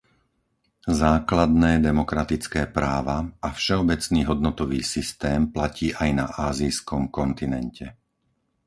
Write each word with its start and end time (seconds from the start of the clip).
Základné 1.03 1.71
demokratické 1.89 2.61
práva 2.77 3.17
a 3.45 3.49
všeobecný 3.59 4.21
hodnotový 4.29 4.79
systém 4.95 5.39
platí 5.55 5.87
aj 6.01 6.09
na 6.19 6.25
ázijskom 6.47 7.01
kontinente. 7.19 7.85